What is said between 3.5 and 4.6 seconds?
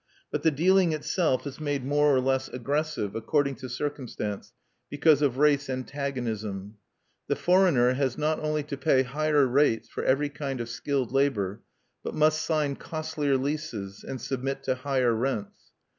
to circumstance,